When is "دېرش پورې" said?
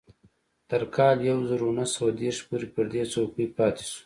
2.19-2.67